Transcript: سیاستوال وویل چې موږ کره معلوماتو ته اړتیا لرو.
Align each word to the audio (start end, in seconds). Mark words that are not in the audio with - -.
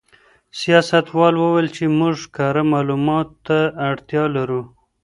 سیاستوال 0.59 1.33
وویل 1.37 1.67
چې 1.75 1.83
موږ 1.99 2.15
کره 2.35 2.61
معلوماتو 2.71 3.37
ته 3.47 3.57
اړتیا 3.89 4.23
لرو. 4.35 4.61